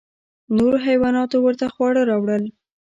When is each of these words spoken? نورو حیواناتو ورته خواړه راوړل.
نورو 0.55 0.77
حیواناتو 0.87 1.37
ورته 1.41 1.65
خواړه 1.73 2.01
راوړل. 2.09 2.43